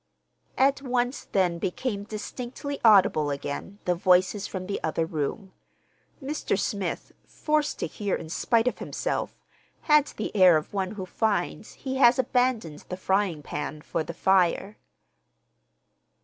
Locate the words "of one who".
10.57-11.05